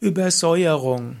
[0.00, 1.16] Übersäuerung.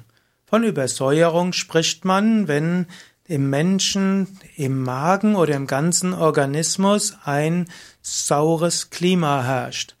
[0.46, 2.86] Von Übersäuerung spricht man, wenn
[3.26, 7.68] im Menschen, im Magen oder im ganzen Organismus ein
[8.02, 9.96] saures Klima herrscht.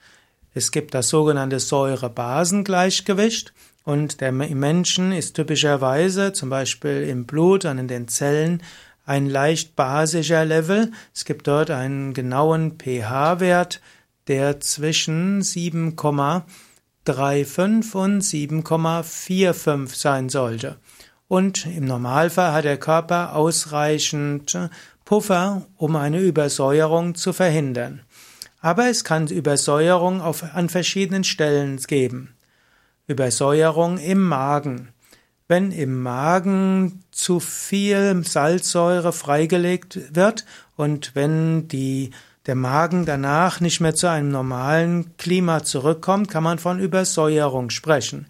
[0.54, 3.52] Es gibt das sogenannte Säure-Basen-Gleichgewicht
[3.84, 8.62] und der Menschen ist typischerweise zum Beispiel im Blut und in den Zellen
[9.04, 10.92] ein leicht basischer Level.
[11.14, 13.80] Es gibt dort einen genauen pH-Wert,
[14.28, 15.96] der zwischen 7,
[17.08, 20.76] 3,5 und 7,45 sein sollte.
[21.26, 24.58] Und im Normalfall hat der Körper ausreichend
[25.04, 28.02] Puffer, um eine Übersäuerung zu verhindern.
[28.60, 32.34] Aber es kann Übersäuerung auf, an verschiedenen Stellen geben.
[33.06, 34.88] Übersäuerung im Magen.
[35.46, 40.44] Wenn im Magen zu viel Salzsäure freigelegt wird
[40.76, 42.10] und wenn die
[42.48, 48.26] der Magen danach nicht mehr zu einem normalen Klima zurückkommt, kann man von Übersäuerung sprechen.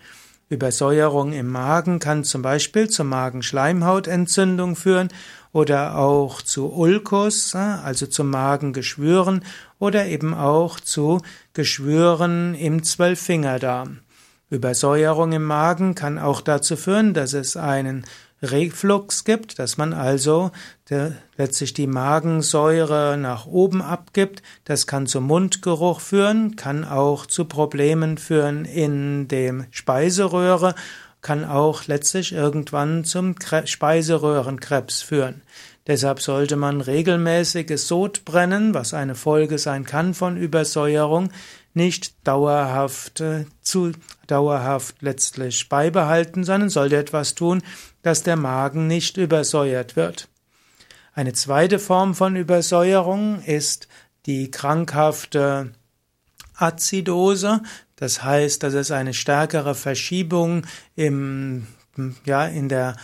[0.49, 5.09] Übersäuerung im Magen kann zum Beispiel zur Magenschleimhautentzündung führen
[5.53, 9.45] oder auch zu Ulkus, also zu Magengeschwüren
[9.79, 11.21] oder eben auch zu
[11.53, 14.01] Geschwüren im Zwölffingerdarm.
[14.51, 18.05] Übersäuerung im Magen kann auch dazu führen, dass es einen
[18.43, 20.51] Reflux gibt, dass man also
[20.91, 24.43] der, letztlich die Magensäure nach oben abgibt.
[24.65, 30.75] Das kann zu Mundgeruch führen, kann auch zu Problemen führen in dem Speiseröhre,
[31.21, 35.43] kann auch letztlich irgendwann zum Speiseröhrenkrebs führen.
[35.89, 41.31] Deshalb sollte man regelmäßiges Sodbrennen, was eine Folge sein kann von Übersäuerung,
[41.73, 43.93] nicht dauerhaft äh, zu
[44.31, 47.63] dauerhaft letztlich beibehalten, sondern sollte etwas tun,
[48.03, 50.29] dass der Magen nicht übersäuert wird.
[51.15, 53.89] Eine zweite Form von Übersäuerung ist
[54.27, 55.73] die krankhafte
[56.55, 57.63] Azidose,
[57.97, 61.67] das heißt, dass es eine stärkere Verschiebung im,
[62.25, 62.97] ja, in der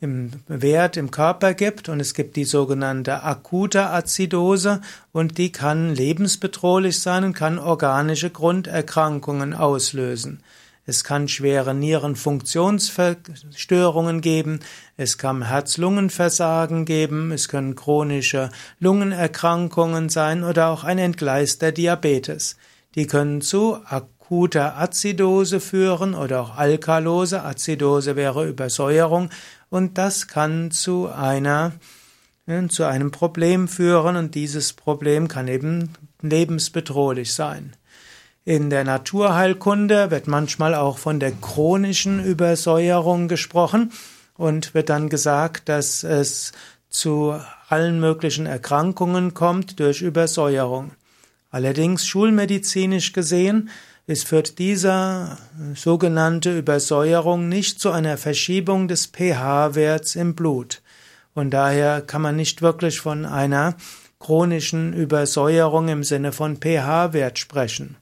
[0.00, 4.80] im Wert im Körper gibt und es gibt die sogenannte akute Azidose
[5.12, 10.42] und die kann lebensbedrohlich sein und kann organische Grunderkrankungen auslösen.
[10.90, 14.58] Es kann schwere Nierenfunktionsstörungen geben,
[14.96, 22.56] es kann Herz-Lungen-Versagen geben, es können chronische Lungenerkrankungen sein oder auch ein entgleister Diabetes.
[22.96, 27.44] Die können zu akuter Azidose führen oder auch Alkalose.
[27.44, 29.30] Azidose wäre Übersäuerung
[29.68, 31.70] und das kann zu einer
[32.68, 37.76] zu einem Problem führen und dieses Problem kann eben lebensbedrohlich sein.
[38.50, 43.92] In der Naturheilkunde wird manchmal auch von der chronischen Übersäuerung gesprochen
[44.36, 46.50] und wird dann gesagt, dass es
[46.88, 50.90] zu allen möglichen Erkrankungen kommt durch Übersäuerung.
[51.52, 53.70] Allerdings schulmedizinisch gesehen
[54.08, 55.38] es führt dieser
[55.76, 60.82] sogenannte Übersäuerung nicht zu einer Verschiebung des pH-Werts im Blut.
[61.34, 63.76] Und daher kann man nicht wirklich von einer
[64.18, 67.99] chronischen Übersäuerung im Sinne von pH-Wert sprechen.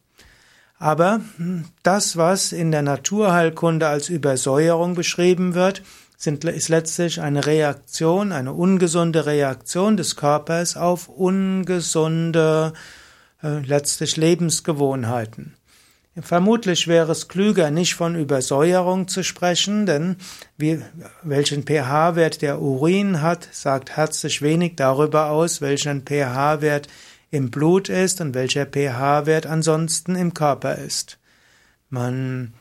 [0.78, 5.82] Aber hm, das, was in der Naturheilkunde als Übersäuerung beschrieben wird,
[6.16, 12.72] sind, ist letztlich eine Reaktion, eine ungesunde Reaktion des Körpers auf ungesunde,
[13.42, 15.54] äh, letztlich Lebensgewohnheiten.
[16.20, 20.16] Vermutlich wäre es klüger, nicht von Übersäuerung zu sprechen, denn
[20.56, 20.82] wie,
[21.22, 26.88] welchen pH-Wert der Urin hat, sagt herzlich wenig darüber aus, welchen pH-Wert
[27.30, 31.18] im Blut ist und welcher pH-Wert ansonsten im Körper ist.
[31.90, 32.54] Man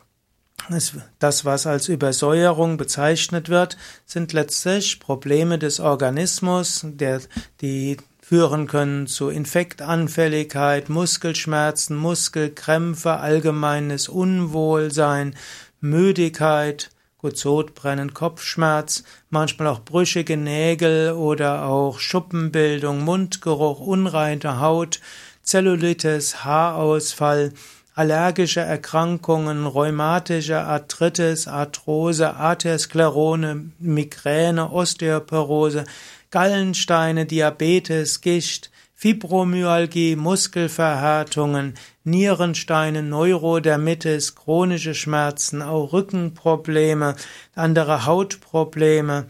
[1.18, 7.20] das, was als Übersäuerung bezeichnet wird, sind letztlich Probleme des Organismus, der,
[7.60, 15.34] die führen können zu Infektanfälligkeit, Muskelschmerzen, Muskelkrämpfe, allgemeines Unwohlsein,
[15.80, 25.00] Müdigkeit, gut Sodbrennen, Kopfschmerz, manchmal auch brüchige Nägel oder auch Schuppenbildung, Mundgeruch, unreine Haut,
[25.42, 27.52] Zellulitis, Haarausfall,
[27.98, 35.84] allergische Erkrankungen, rheumatische Arthritis, Arthrose, Artersklerone, Migräne, Osteoporose,
[36.30, 41.74] Gallensteine, Diabetes, Gicht, Fibromyalgie, Muskelverhärtungen,
[42.04, 47.16] Nierensteine, Neurodermitis, chronische Schmerzen, auch Rückenprobleme,
[47.56, 49.26] andere Hautprobleme,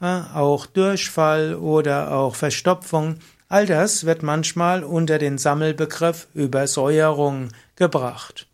[0.00, 3.16] auch Durchfall oder auch Verstopfung.
[3.50, 8.46] All das wird manchmal unter den Sammelbegriff Übersäuerung gebracht.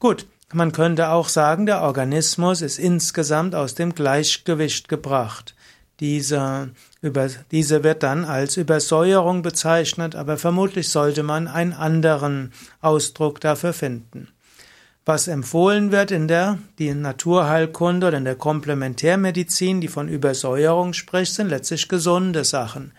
[0.00, 5.54] Gut, man könnte auch sagen, der Organismus ist insgesamt aus dem Gleichgewicht gebracht.
[6.00, 6.70] Diese,
[7.00, 13.72] über, diese wird dann als Übersäuerung bezeichnet, aber vermutlich sollte man einen anderen Ausdruck dafür
[13.72, 14.26] finden.
[15.04, 21.34] Was empfohlen wird in der die Naturheilkunde oder in der Komplementärmedizin, die von Übersäuerung spricht,
[21.34, 22.90] sind letztlich gesunde Sachen.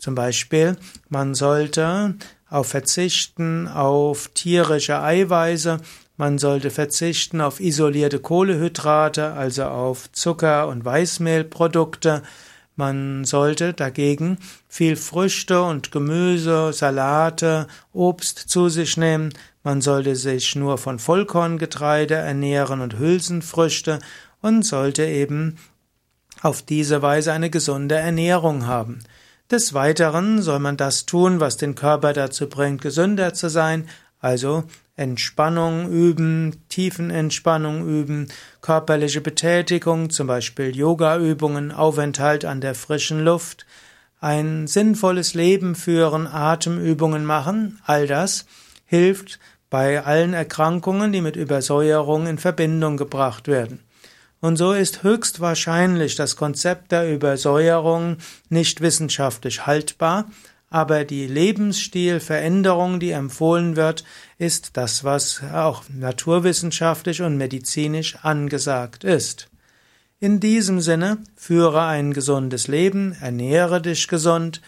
[0.00, 0.76] Zum Beispiel,
[1.08, 2.16] man sollte
[2.48, 5.78] auf verzichten auf tierische Eiweiße,
[6.16, 12.22] man sollte verzichten auf isolierte Kohlehydrate, also auf Zucker und Weißmehlprodukte,
[12.76, 19.34] man sollte dagegen viel Früchte und Gemüse, Salate, Obst zu sich nehmen.
[19.62, 23.98] Man sollte sich nur von Vollkorngetreide ernähren und Hülsenfrüchte
[24.40, 25.58] und sollte eben
[26.40, 29.00] auf diese Weise eine gesunde Ernährung haben.
[29.50, 33.88] Des Weiteren soll man das tun, was den Körper dazu bringt, gesünder zu sein,
[34.20, 34.62] also
[34.94, 38.28] Entspannung üben, Tiefenentspannung üben,
[38.60, 43.66] körperliche Betätigung, zum Beispiel Yogaübungen, Aufenthalt an der frischen Luft,
[44.20, 48.46] ein sinnvolles Leben führen, Atemübungen machen, all das
[48.84, 53.80] hilft bei allen Erkrankungen, die mit Übersäuerung in Verbindung gebracht werden.
[54.40, 58.16] Und so ist höchstwahrscheinlich das Konzept der Übersäuerung
[58.48, 60.30] nicht wissenschaftlich haltbar,
[60.70, 64.04] aber die Lebensstilveränderung, die empfohlen wird,
[64.38, 69.48] ist das, was auch naturwissenschaftlich und medizinisch angesagt ist.
[70.20, 74.62] In diesem Sinne, führe ein gesundes Leben, ernähre dich gesund,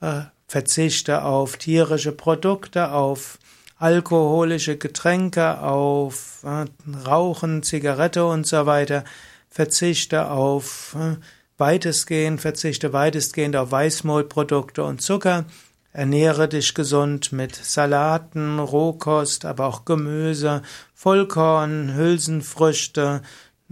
[0.00, 3.38] äh, verzichte auf tierische Produkte, auf
[3.80, 6.66] alkoholische Getränke, auf äh,
[7.06, 9.04] Rauchen, Zigarette und so weiter,
[9.48, 11.16] verzichte auf äh,
[11.56, 15.46] weitestgehend, verzichte weitestgehend auf Weißmehlprodukte und Zucker,
[15.92, 20.60] ernähre dich gesund mit Salaten, Rohkost, aber auch Gemüse,
[20.94, 23.22] Vollkorn, Hülsenfrüchte,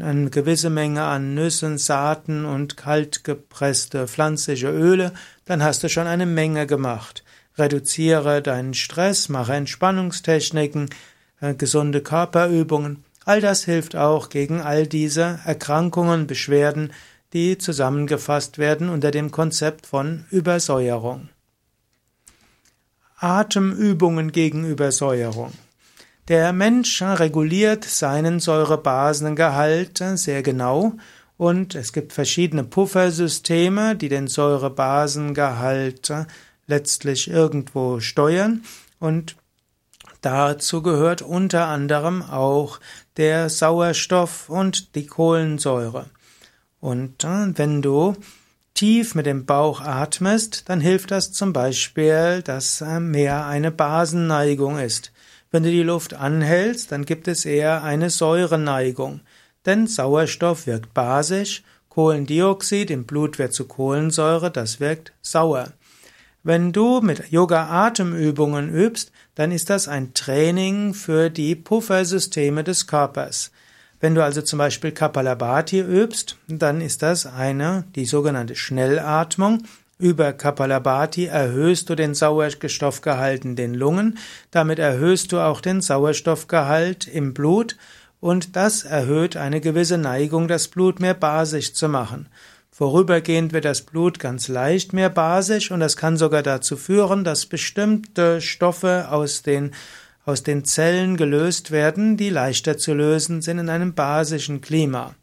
[0.00, 5.12] eine gewisse Menge an Nüssen, Saaten und kaltgepresste pflanzliche Öle,
[5.44, 7.24] dann hast du schon eine Menge gemacht.
[7.58, 10.90] Reduziere deinen Stress, mache Entspannungstechniken,
[11.40, 13.04] äh, gesunde Körperübungen.
[13.24, 16.92] All das hilft auch gegen all diese Erkrankungen, Beschwerden,
[17.32, 21.28] die zusammengefasst werden unter dem Konzept von Übersäuerung.
[23.16, 25.52] Atemübungen gegen Übersäuerung.
[26.28, 30.92] Der Mensch reguliert seinen Säurebasengehalt sehr genau
[31.36, 36.12] und es gibt verschiedene Puffersysteme, die den Säurebasengehalt
[36.68, 38.62] letztlich irgendwo steuern
[39.00, 39.36] und
[40.20, 42.78] dazu gehört unter anderem auch
[43.16, 46.06] der Sauerstoff und die Kohlensäure.
[46.80, 48.14] Und äh, wenn du
[48.74, 54.78] tief mit dem Bauch atmest, dann hilft das zum Beispiel, dass äh, mehr eine Basenneigung
[54.78, 55.10] ist.
[55.50, 59.20] Wenn du die Luft anhältst, dann gibt es eher eine Säureneigung.
[59.66, 65.72] Denn Sauerstoff wirkt basisch, Kohlendioxid im Blut wird zu Kohlensäure, das wirkt sauer.
[66.48, 73.50] Wenn du mit Yoga-Atemübungen übst, dann ist das ein Training für die Puffersysteme des Körpers.
[74.00, 79.64] Wenn du also zum Beispiel Kapalabhati übst, dann ist das eine, die sogenannte Schnellatmung.
[79.98, 84.16] Über Kapalabhati erhöhst du den Sauerstoffgehalt in den Lungen,
[84.50, 87.76] damit erhöhst du auch den Sauerstoffgehalt im Blut
[88.20, 92.26] und das erhöht eine gewisse Neigung, das Blut mehr basisch zu machen.
[92.78, 97.44] Vorübergehend wird das Blut ganz leicht mehr basisch und das kann sogar dazu führen, dass
[97.44, 99.72] bestimmte Stoffe aus den
[100.24, 105.16] aus den Zellen gelöst werden, die leichter zu lösen sind in einem basischen Klima.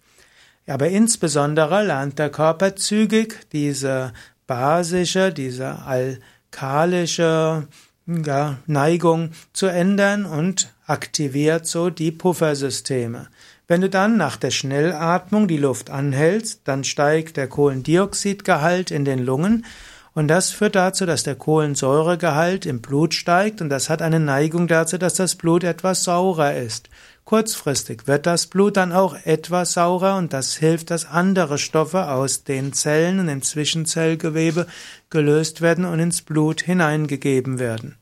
[0.67, 4.11] Aber insbesondere lernt der Körper zügig diese
[4.47, 7.69] basische, diese alkalische
[8.07, 13.27] ja, Neigung zu ändern und aktiviert so die Puffersysteme.
[13.67, 19.19] Wenn du dann nach der Schnellatmung die Luft anhältst, dann steigt der Kohlendioxidgehalt in den
[19.19, 19.65] Lungen
[20.13, 24.67] und das führt dazu, dass der Kohlensäuregehalt im Blut steigt und das hat eine Neigung
[24.67, 26.89] dazu, dass das Blut etwas saurer ist.
[27.25, 32.43] Kurzfristig wird das Blut dann auch etwas saurer und das hilft, dass andere Stoffe aus
[32.43, 34.67] den Zellen und im Zwischenzellgewebe
[35.09, 37.95] gelöst werden und ins Blut hineingegeben werden.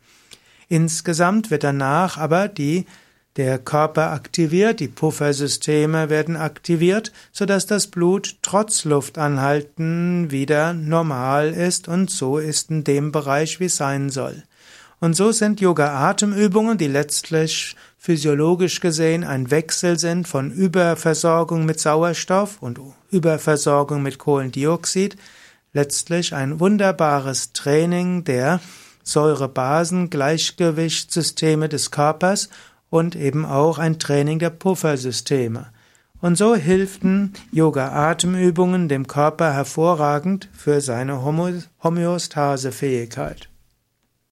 [0.68, 2.86] Insgesamt wird danach aber die
[3.38, 11.88] der Körper aktiviert, die Puffersysteme werden aktiviert, sodass das Blut trotz Luftanhalten wieder normal ist
[11.88, 14.44] und so ist in dem Bereich, wie es sein soll.
[15.00, 22.62] Und so sind Yoga-Atemübungen, die letztlich physiologisch gesehen ein Wechsel sind von Überversorgung mit Sauerstoff
[22.62, 22.82] und
[23.12, 25.16] Überversorgung mit Kohlendioxid,
[25.72, 28.60] letztlich ein wunderbares Training der
[29.04, 32.50] Säurebasen-Gleichgewichtssysteme des Körpers
[32.90, 35.68] und eben auch ein Training der Puffersysteme.
[36.20, 43.48] Und so hilften Yoga-Atemübungen dem Körper hervorragend für seine Homöostasefähigkeit.